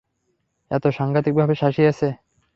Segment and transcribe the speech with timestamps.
[0.71, 2.07] এত সাংঘাতিকভাবে শাসিয়েছে।